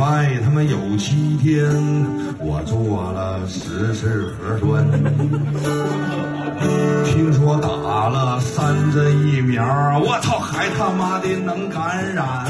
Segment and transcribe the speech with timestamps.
[0.00, 1.62] 拜他妈有七天，
[2.38, 4.90] 我做了十次核酸。
[7.04, 9.62] 听说打了三针疫苗，
[9.98, 12.46] 我操，还他妈的能感染？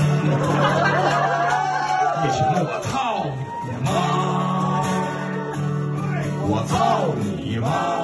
[2.23, 3.27] 疫情我操
[3.67, 3.91] 你妈！
[6.47, 8.00] 我操你妈！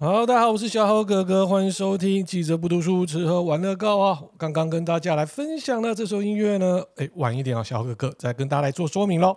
[0.00, 4.22] 好，大家好，我是小豪哥哥，欢迎收听记者不读书，吃喝玩乐高啊！
[4.38, 9.36] 刚刚跟大家来分享的这首音乐呢，哎，晚一点啊，小豪哥哥再跟大家来做说明喽。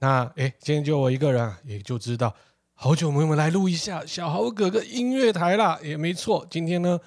[0.00, 2.34] 那哎，今天就我一个人啊，也就知道
[2.74, 6.98] 好久没有来录一下小豪哥哥音乐台啦，也没错，今天呢，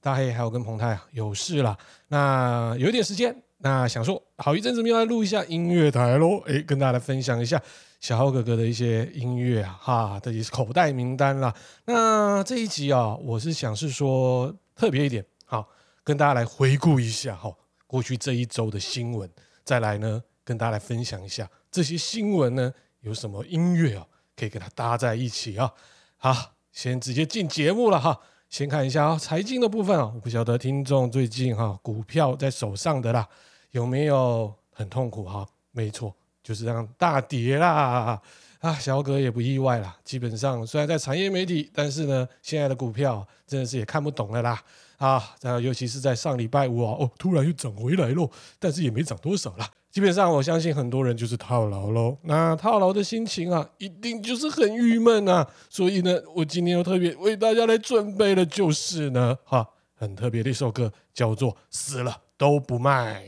[0.00, 1.78] 大黑还有跟彭泰啊有事啦，
[2.08, 7.62] 那有点时间，那想说好一阵子没有来录一下音乐台喽，哎，跟大家来分享一下。
[8.00, 11.54] 小豪哥哥的一些音乐啊，哈，这也是口袋名单啦。
[11.84, 15.68] 那这一集啊，我是想是说特别一点，好，
[16.02, 17.54] 跟大家来回顾一下哈，
[17.86, 19.30] 过去这一周的新闻，
[19.64, 25.70] 再来呢，跟大家来分享一下这些新闻呢有什么音乐啊，可以跟它搭在一起啊。
[26.16, 28.18] 好，先直接进节目了哈。
[28.48, 33.28] 先看一下啊，财经的部分啊，我不晓得听众最近哈股票在手上的啦，
[33.70, 35.46] 有没有很痛苦哈？
[35.72, 36.14] 没错。
[36.42, 38.20] 就是这样大跌啦
[38.60, 39.94] 啊，小哥也不意外啦。
[40.02, 44.60] 基本上虽然在产业媒体，但是呢，现在的股票真的是也看不懂了啦
[44.96, 45.22] 啊！
[45.42, 49.70] 然后尤其是在上礼拜五啊，哦，突然又涨回来喽，但是也没涨多少啦。
[49.90, 52.16] 基本上我相信很多人就是套牢喽。
[52.22, 55.46] 那套牢的心情啊，一定就是很郁闷啊。
[55.68, 63.24] 所以呢，我今天又特别为大家来准备的就是呢，哈，很特别的一首歌，叫做《死了都不卖》。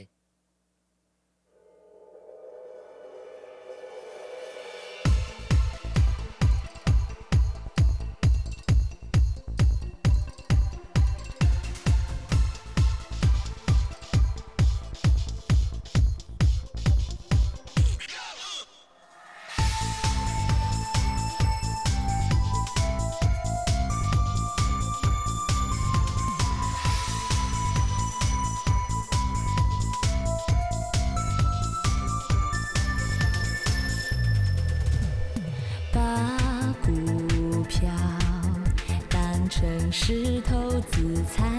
[41.22, 41.51] 好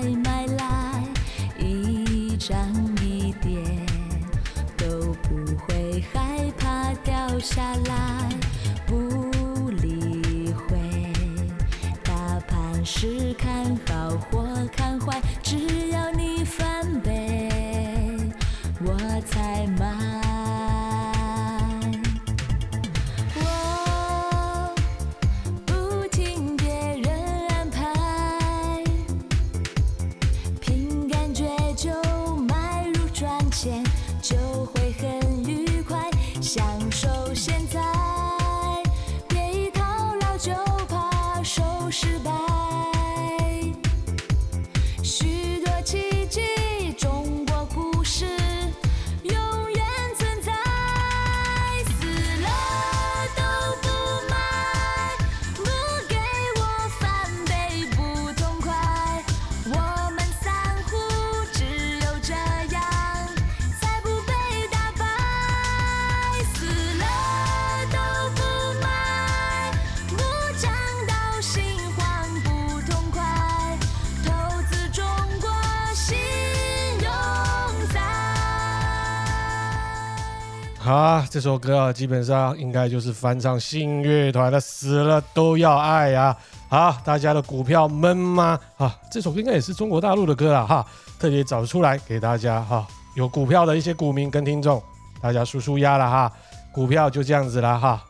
[80.85, 86.35] 啊，这首歌啊，基本上应该就是翻唱信乐团的《死了都要爱》啊。
[86.67, 88.59] 好，大家的股票闷吗？
[88.77, 90.85] 啊，这首歌应该也是中国大陆的歌了哈，
[91.17, 92.85] 特别找出来给大家哈。
[93.15, 94.83] 有股票的一些股民跟听众，
[95.21, 96.31] 大家舒舒压了哈。
[96.73, 98.03] 股票就这样子了哈，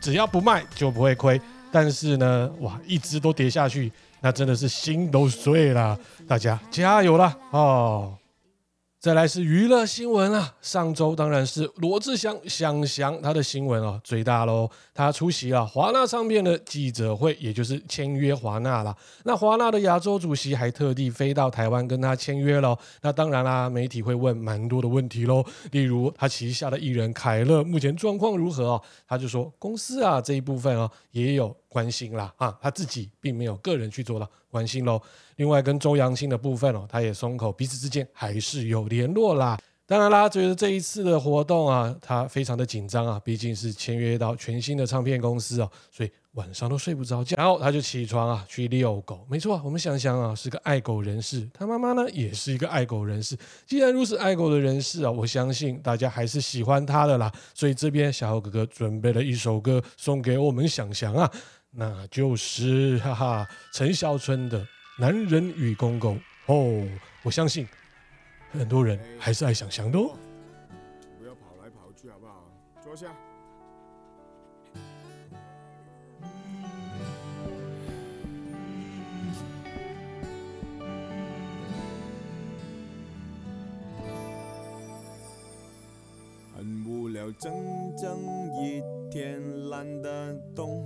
[0.00, 1.40] 只要不卖就不会亏。
[1.72, 5.98] 但是呢，哇，一直都跌下去，那真的是心都碎了。
[6.28, 8.12] 大家加油了哦！
[9.00, 18.94] 再来是娱乐新闻啊，上周当然是罗志祥祥祥他的新闻哦最大喽，他出席了华纳唱片的记者会，也就是签约华纳啦。
[19.24, 22.76] 那华纳的亚洲主席还特地飞到台湾跟他签约喽。
[23.00, 28.82] 那当然啦，媒体会问蛮多的问题喽，例如他旗下的艺人凯乐目前状况如何哦？
[29.08, 35.00] 他就说公司啊这一部分哦也有关心啦啊，他自己并没有个人去做了关心喽。
[35.36, 39.58] 另外，跟周扬青的部分哦，他也松口，彼此之间还是有联络啦。
[39.86, 49.26] 当然啦，觉得这一次的活动啊，他非常的紧张啊，毕竟是签约到全新的唱片公司哦，所以晚上都睡不着觉，然后他就起床啊去遛狗。
[49.28, 53.36] 没错，我们想想啊，是个爱狗人士，他妈妈呢也是一个爱狗人士。
[53.66, 57.32] 既然如此爱狗的人士啊，我相信大家还是喜欢他的啦。
[57.52, 61.28] 所以这边小豪哥哥准备了一首歌送给我们想想啊，
[61.72, 64.60] 那就是哈哈陈小春的
[64.98, 66.86] 《男人与公公》哦。
[67.22, 67.66] 我相信
[68.50, 70.16] 很多人还是爱想想的哦。
[71.18, 72.50] 不要跑来跑去，好不好？
[72.82, 73.06] 坐下。
[86.56, 87.52] 很无聊，整
[87.96, 88.18] 整
[88.60, 89.40] 一天
[89.70, 90.84] 懒得动，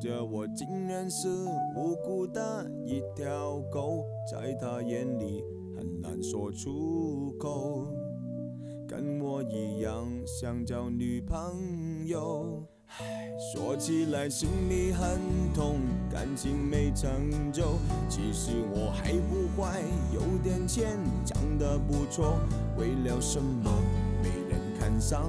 [0.00, 1.28] 着我竟然是
[1.76, 5.42] 无辜的一条狗，在他眼里
[5.76, 7.86] 很难说出口，
[8.86, 12.62] 跟我一样想交女朋友。
[12.98, 15.18] 唉，说起来心里很
[15.52, 15.76] 痛，
[16.10, 17.76] 感情没成就，
[18.08, 19.82] 其实我还不坏，
[20.14, 22.38] 有点钱，长得不错，
[22.78, 23.70] 为了什么
[24.22, 24.58] 没人？
[24.80, 25.28] 看上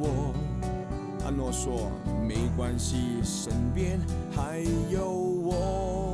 [0.00, 0.32] 我，
[1.30, 1.90] 诺说
[2.26, 3.98] 没关系，身边
[4.34, 6.05] 还有我。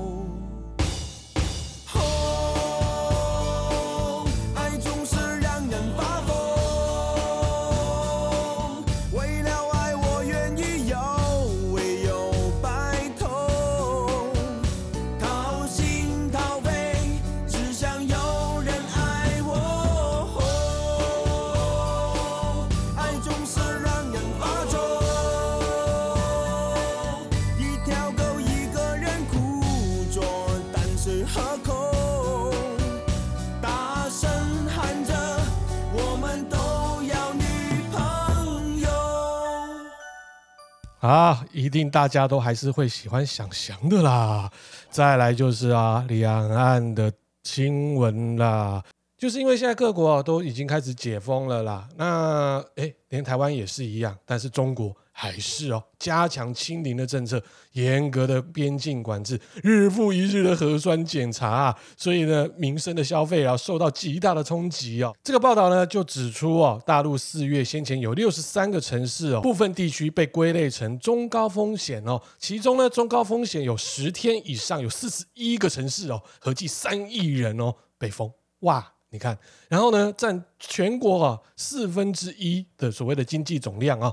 [41.02, 44.48] 啊，一定大家都还是会喜欢想翔的啦。
[44.88, 47.12] 再来就是啊，两岸的
[47.42, 48.80] 新闻啦，
[49.18, 51.88] 就是因为现在各国都已经开始解封了啦。
[51.96, 54.96] 那诶，连台湾也是一样，但是中国。
[55.22, 57.40] 还是哦，加强清零的政策，
[57.74, 65.16] 严格的边境管制，日复一日的核酸检查啊，所以呢，民生的消费啊受到极大的冲击哦。
[65.22, 78.28] 这个报道呢就指出哦，大陆四月先前有六十三个城市哦，部分地区被归类成中高风险哦，其中呢中高风险有十天以上有四十一个城市哦，合计三亿人哦被封
[78.62, 79.38] 哇，你看，
[79.68, 84.12] 然后呢占全国啊四分之一的所谓的经济总量啊。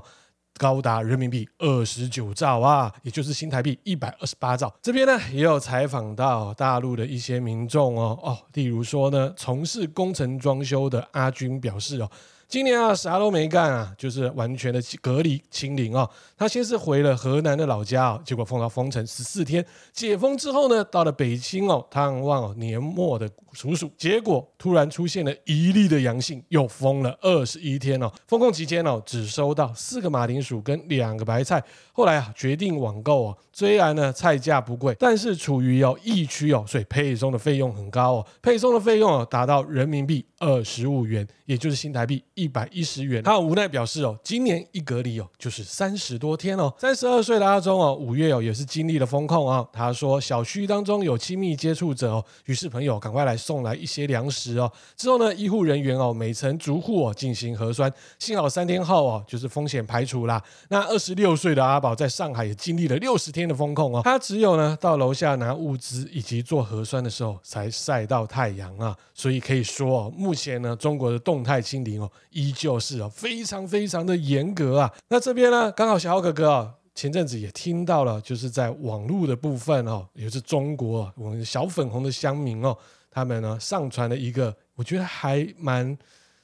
[0.60, 4.70] 高达人民币二十九兆啊，也就是新台币一百二十八兆。
[4.82, 12.10] 这边呢也有采访到大陆的一些民众哦哦，例如说呢，从事工程装修的阿军表示哦。
[12.50, 16.10] 今年啊，啥都没干啊，就是完全的隔离清零哦。
[16.36, 19.64] 他先是回了河南的老家哦，结果封到封城十四天。
[19.92, 28.10] 解封之后呢，到了北京哦，探望哦年末的叔叔，结果突然出现了一例的阳性，又封了二十一天哦。
[28.26, 31.62] 封控期间哦，只收到四个马铃薯跟两个白菜。
[31.92, 33.38] 后来啊，决定网购哦。
[33.52, 38.26] 虽然呢菜价不贵，但是处于哦疫区哦，所以配送的费用很高哦。
[38.42, 42.24] 配送的费用哦，达到人民币二十五元，也就是新台币。
[42.40, 46.72] 一百一十元，他无奈表示哦，今年一隔离哦就是三十多天哦。
[46.78, 49.62] 三十二岁的阿忠哦，五月哦也是经历了封控啊。
[49.70, 54.72] 他说小区当中有亲密接触者哦，于是朋友赶快来送来一些粮食哦。
[54.96, 60.42] 之后呢，医护人员哦每层逐户哦进行核酸，幸好三天后哦就是风险排除啦。
[60.70, 68.96] 那二十六岁的阿宝在上海也经历了六十天的封控哦，他只有呢到楼下拿物资以及做核酸的时候才晒到太阳啊。
[69.12, 72.10] 所以可以说哦，目前呢中国的动态清零哦。
[72.30, 74.92] 依旧是啊，非常非常的严格啊。
[75.08, 82.76] 那这边呢，刚好小豪哥哥啊，前阵子也听到了，就是在网络的部分哦，也是中国我们小粉红的乡民哦，
[83.10, 85.86] 他们呢上传了一个，我觉得还蛮，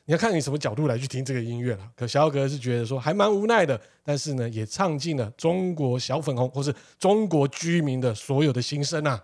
[0.04, 1.90] 你要看你什么角度来去听这个音乐了。
[1.94, 9.22] 可小豪哥哥是觉得说还蛮无奈的，但是呢，也唱尽了中国小粉红或是中国居民的所有的心声啊。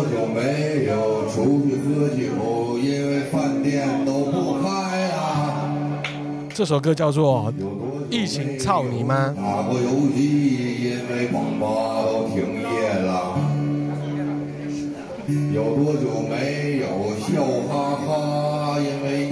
[0.00, 2.78] 有多久没有出去喝酒？
[2.78, 5.12] 因为饭店都不开了。
[6.54, 7.52] 这首歌叫做
[8.10, 9.28] 《疫情操你妈》。
[9.36, 11.66] 打过游戏，因为网吧
[12.02, 13.36] 都停业了。
[15.54, 16.86] 有多久没有
[17.20, 18.78] 笑哈哈？
[18.80, 19.28] 因为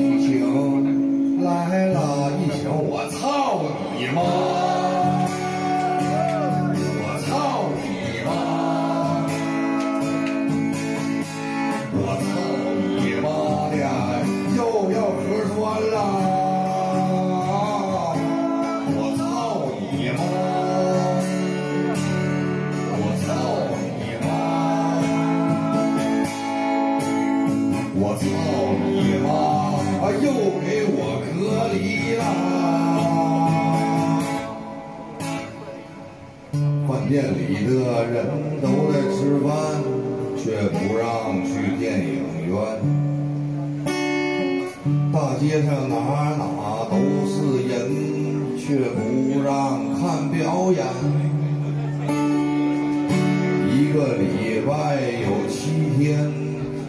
[54.58, 54.74] 礼拜
[55.22, 56.18] 有七天，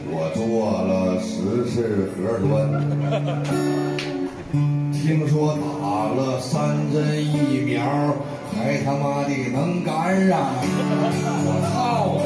[0.10, 0.42] 我做
[0.82, 2.50] 了十次核酸。
[4.92, 7.80] 听说打了三针疫苗，
[8.56, 10.40] 还他妈的能感染！
[11.46, 12.18] 我操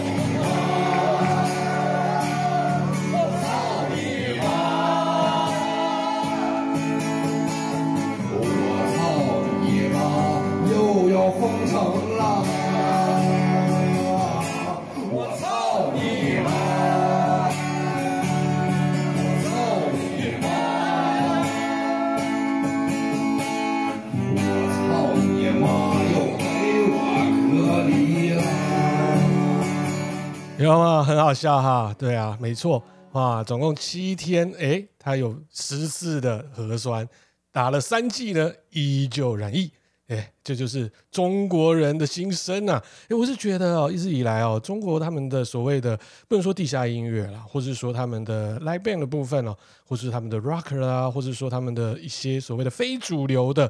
[30.63, 31.03] 有吗？
[31.03, 37.05] 很好笑哈，对啊，没错啊，总共七天，诶，他有十次的核酸，
[37.51, 39.69] 打了三剂呢，依旧染疫，
[40.07, 42.81] 诶，这就是中国人的心声啊！
[43.09, 45.97] 诶，我是觉得哦，一直以来哦，中国他们的所谓的
[46.29, 53.69] 不能说地下音乐啦，或者说他们的 live band 的部分哦，或是他们的 rocker 啦，或者说他们的一些所谓的非主流的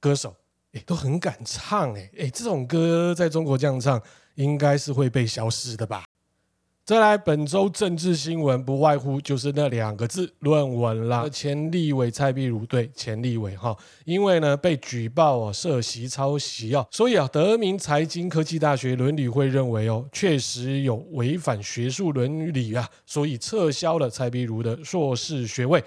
[0.00, 0.34] 歌手，
[0.72, 4.02] 诶，都很敢唱，诶，诶，这种歌在中国这样唱，
[4.34, 6.02] 应该是会被消失的吧？
[6.86, 11.26] 再来，本周政治新闻不外乎就是那两个字：论文啦。
[11.30, 13.74] 前立委蔡壁如对前立委哈，
[14.04, 25.82] 因为呢被举报哦涉袭抄袭哦，所以啊德明财经科技大学伦理会认为哦确实有违反学术伦理啊，所以撤销了蔡壁如的硕士学位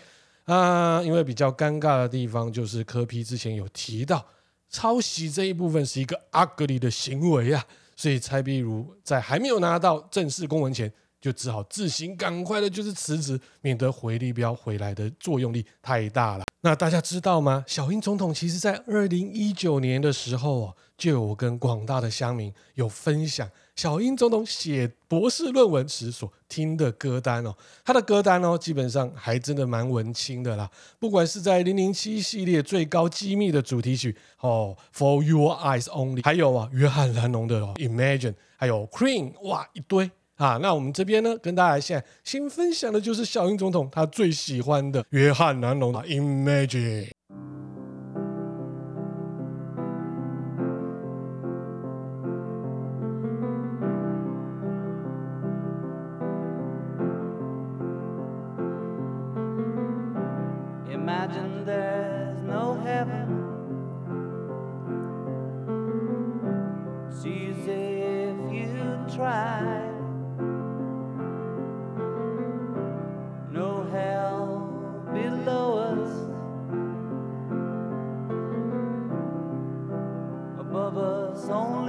[0.45, 0.99] 啊。
[1.03, 4.25] 因为比较尴尬的地方就是柯批之前有提到
[4.71, 7.63] 抄袭这一部分是一个 ugly 的行为啊。
[7.97, 10.89] 所以蔡壁如在还没有拿到正式公文前，
[11.19, 16.45] 就只好自行赶快的，就是辞职，免得回力标回来的作用力太大了。
[16.61, 17.65] 那大家知道吗？
[17.67, 27.55] 小英总统其实在二零一九年的时候哦，就有跟广大的乡民有分享小英总统写博士论文时所听的歌单哦，
[27.85, 30.67] 他的歌单哦，基本上还真的蛮文青的啦。
[30.97, 40.57] 不管是在零零七系列最高机密的主题曲哦，For Your Eyes Only，还有啊，约翰蓝侬的 Imagine，还有 Queen，哇，一堆啊。
[40.59, 47.09] 那我们这边呢，跟大家现在先分享的就是小英总统他最喜欢的约翰蓝侬的 Imagine。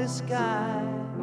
[0.08, 1.17] sky.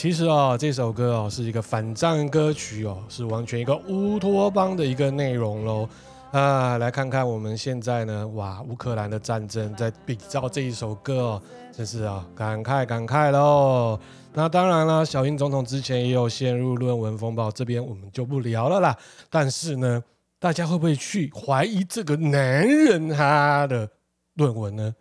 [0.00, 5.86] 其实哦，这首歌哦是一个反战歌曲哦，是完全一个乌托邦的一个内容喽。
[6.30, 14.00] 啊，来看看我们现在呢，哇，乌克兰的战争在比照这一首歌哦，真是啊，感慨感慨喽。
[14.32, 18.96] 那当然了，小英总统之前也有陷入论文风暴，这边我们就不聊了啦。
[19.28, 20.02] 但是呢，
[20.38, 23.86] 大家会不会去怀疑这个男人他的
[24.36, 24.94] 论文呢？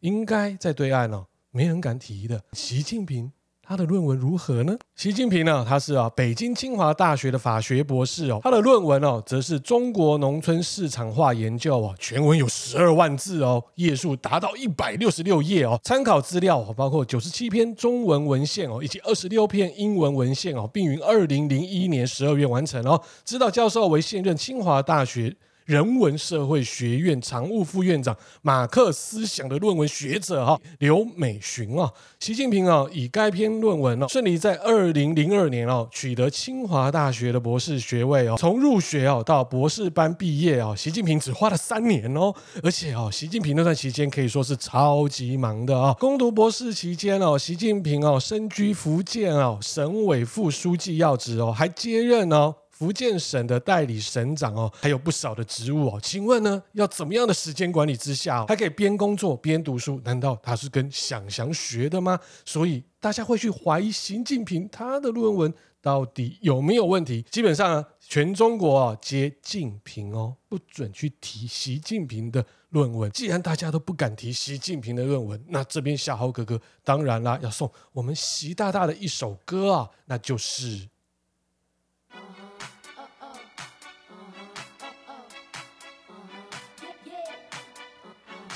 [0.00, 2.40] 应该在对岸哦，没人敢提的。
[2.54, 3.30] 习近平。
[3.68, 4.76] 他的论文如何呢？
[4.94, 25.34] 习近平呢，他是啊北京清华大学的法学博士哦，他的论文哦，则是中国农村市场化研究哦，全文有十二万字哦，页数达到一百六十六页哦，参考资料，包括九十七篇中文文献哦，以及二十六篇英文文献哦，并于二零零一年十二月完成哦，指导教授为现任清华大学。
[25.66, 42.32] 人文社会学院常务副院长、马克思想的论文学者哈刘美寻啊，习近平啊以该篇论文哦顺利在二零零二年哦取得清华大学的博士学位哦，从入学哦到博士班毕业哦，习近平只花了三年哦，
[42.62, 45.92] 而且哦，习近平那段期间可以说是超级忙的啊。
[45.94, 52.54] 攻读博士期间哦，习近平哦身居福建哦省委副书记要职哦，还接任哦。
[52.78, 55.98] 福建省的代理省长哦，还有不少的职务哦。
[56.02, 59.98] 请问呢，要怎么样的时间管理之下，还可以边工作边读书？
[60.04, 62.20] 难道他是跟想想学的吗？
[62.44, 67.22] 所以大家会去怀疑习近平他的论文到底有没有问题？
[67.30, 73.10] 基本上呢，全中国啊皆近平哦，不准去提习近平的论文。
[73.10, 80.90] 既然大家都不敢提习近平的论文，那这边夏侯哥哥当然啦，要送我们习大大的一首歌啊，那就是。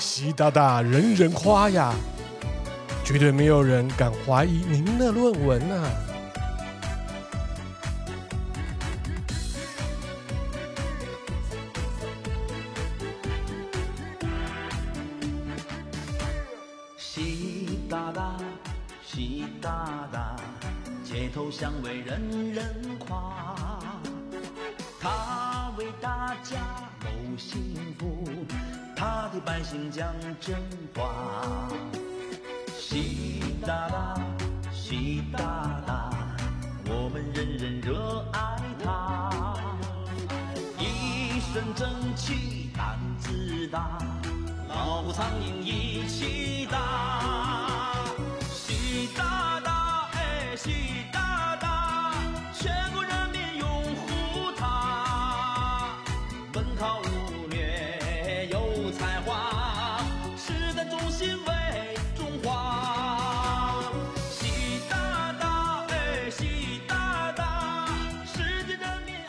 [0.01, 1.93] 习大大人人夸呀，
[3.05, 5.87] 绝对没有人敢怀疑您的论文呐。
[41.53, 43.97] 身正气胆子大，
[44.69, 47.93] 老虎苍蝇一起打，
[48.53, 51.00] 习大大，哎，习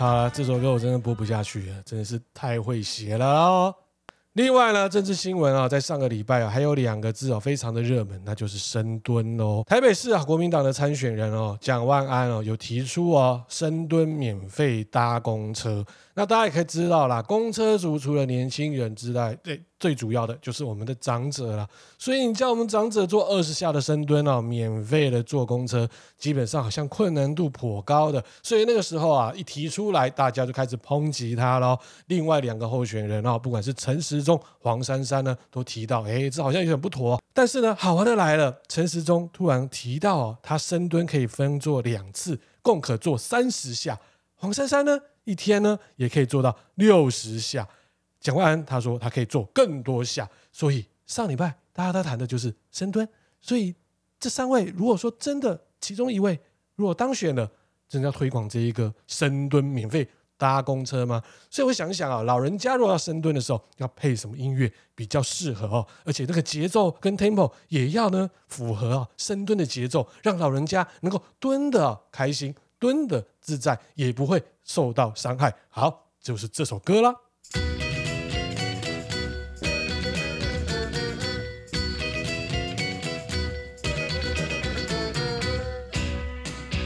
[0.03, 3.73] 好了，这首歌我真的播不下去了，真的是太会写了哦。
[4.33, 9.63] 另外呢，政治新闻啊，在上个礼拜啊，还有两个字哦，非常的热门，那就是深蹲哦。
[9.65, 15.87] 台北市啊，国民党的参选人哦，蒋万安哦，有提出哦，深蹲免费搭公车。
[16.15, 21.69] 那大家也可以知道啦，公车族除了年轻人之外，对，最主要的就是我们的长者了。
[21.99, 28.25] 所以你叫我们长者做二十下的深蹲哦，免费的坐公车，基本上好像困难度颇高的。
[28.45, 31.77] 所以那个时候啊，一提出来，大家就开始抨击他喽。
[32.07, 37.21] 另外两个候选人啊，不管是陈时中、黄珊珊呢，都提到，哎，这好像有点不妥。
[37.35, 43.99] 但是呢，好玩的来了，陈时中突然提到，他深蹲可以分做两次，共可做三十下。
[44.37, 44.97] 黄珊珊呢？
[45.25, 47.69] 一天呢，也可以做到六十下。
[48.23, 53.07] 蒋万安他说他可以做更多下，所以上礼拜大家都谈的就是深蹲。
[53.41, 53.75] 所以
[54.19, 56.41] 这三位如果说真的其中一位
[56.77, 57.51] 如果当选了，
[57.89, 60.09] 真的要推广这一个深蹲免费
[60.39, 61.23] 搭公车吗？
[61.51, 65.87] 所以我想一想啊，老人家如果要深蹲的时候要配什么音乐比较适合哦？
[66.05, 72.55] 而且那个节奏跟 tempo 也要呢符合啊深蹲的节奏，让老人家能够蹲得开心。
[72.79, 75.55] 蹲的自在，也不会受到伤害。
[75.69, 77.15] 好，就是这首歌啦。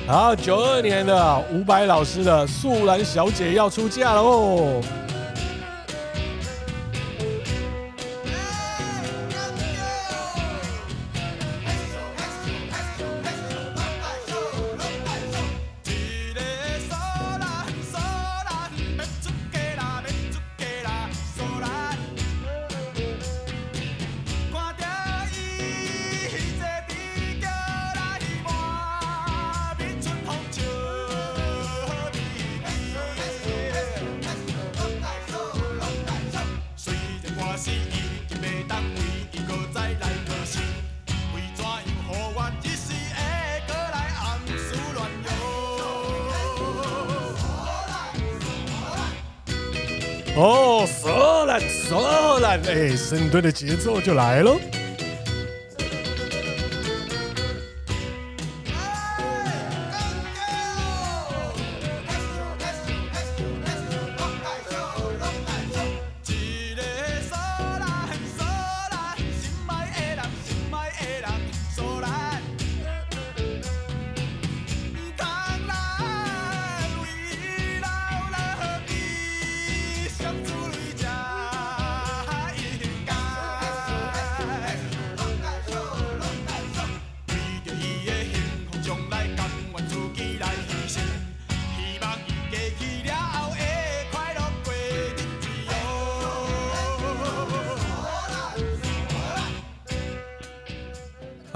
[0.09, 4.81] 好，九二年的伍佰老师的《素兰小姐》要出嫁了哦。
[50.37, 54.59] 哦，索兰索兰，哎，深蹲的节奏就来喽。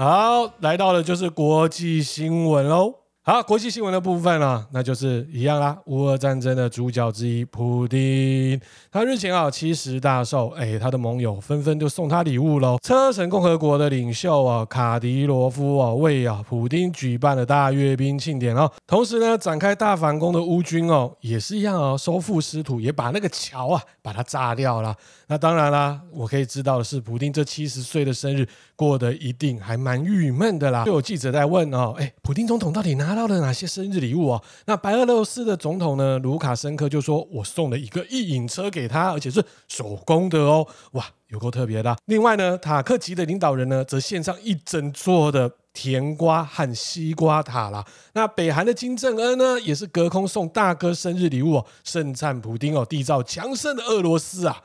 [0.03, 3.00] 好，来到了就是国际新闻喽。
[3.31, 5.77] 好，国际新闻的部分啊，那就是一样啦。
[5.85, 8.59] 乌俄战争的主角之一，普丁，
[8.91, 12.77] 他日前啊七十大寿，哎，他的盟友纷纷就送他礼物喽。
[12.83, 18.69] 车臣共和国的领袖啊，卡迪罗夫啊，为啊普丁举办了大阅兵庆典哦。
[18.85, 24.93] 同时呢，展开大反攻的乌军哦，也是一样哦，收复失土，也把那个桥啊，把它炸掉了。
[25.27, 30.83] 那当然啦，我可以知道的是，普丁这七十岁的生日过得一定还蛮郁闷的啦。
[30.83, 34.41] 就有记者在问哦，哎，普丁总统到底拿了到了哪些生日礼物哦？
[34.65, 47.85] 那白俄罗斯的总统呢，卢卡申科就说：“我送了一个一引车给他，而且是手工的哦，哇，有够特别的。”另外呢，塔克级的领导人呢，则献上一整座的甜瓜和西瓜塔啦。
[48.13, 54.63] 那北韩的金正恩呢，也是隔空送大哥生日礼物哦，盛赞普丁哦，缔造强盛的俄罗斯啊。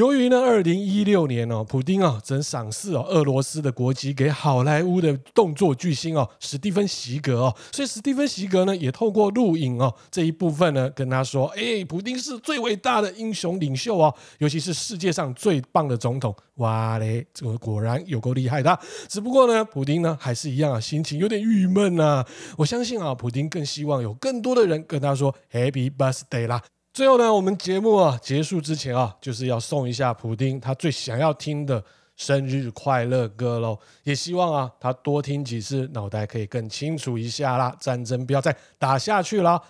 [0.00, 16.34] 由于呢，二零一六年哦，普丁啊，曾赏赐哦俄罗斯的国旗给好莱坞的动作巨星哦史蒂芬席格哦，所以史蒂芬席格呢也透过录影哦这一部分呢跟他说，哎，普丁是最伟大的英雄领袖哦，尤其是世界上最棒的总统。
[16.54, 18.78] 哇嘞，这个果然有够厉害的。
[19.06, 22.24] 只不过呢，普丁呢还是一样啊，心情有点郁闷呐。
[22.56, 26.62] 我相信啊，普丁更希望有更多的人跟他说 Happy Birthday 啦。
[27.00, 31.82] 最后呢，我们节目啊结束之前啊，就是要送一下普丁他最想要听的
[32.14, 33.78] 生日快乐歌喽。
[34.02, 37.74] 也希望啊他多听几次，脑袋可以更清楚一下啦。
[37.80, 39.62] 战争不要再打下去了。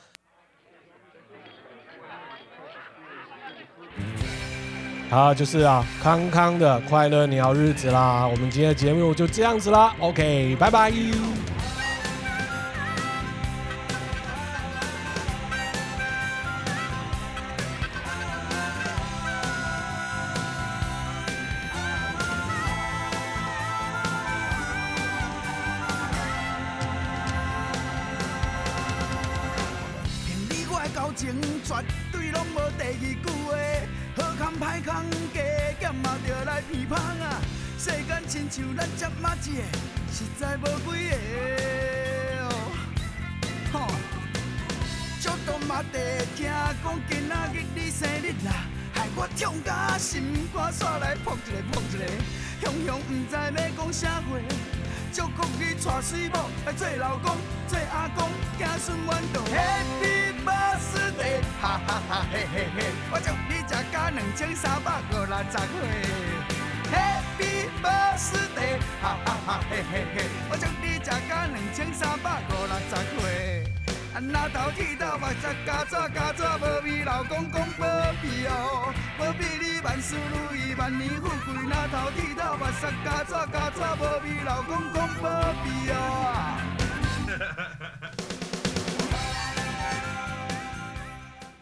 [5.08, 8.26] 好，就是啊康康的快乐鸟日子啦。
[8.26, 9.94] 我们今天的节目就这样子啦。
[10.00, 10.92] OK，拜拜。
[49.36, 52.04] 痛甲心肝煞来扑一个扑一个，
[52.60, 54.38] 雄雄毋知要讲啥话。
[55.12, 59.42] 祝福你娶水某来做老公，做阿公，子孙满堂。
[59.46, 62.78] Happy birthday，哈哈哈嘿嘿嘿，
[63.10, 65.76] 我祝你食甲两千三百五六十岁。
[66.92, 70.16] Happy birthday，哈哈哈嘿嘿嘿，
[70.48, 73.49] 我祝你食甲两千三百五六十岁。
[74.12, 77.86] 啊那头剃到目色加纸加纸，无味老公公保
[78.20, 81.54] 庇哦，保庇你万事如意，万年富贵。
[81.68, 85.30] 那头剃到目色加纸加纸，无味老公公保
[85.62, 86.69] 庇哦。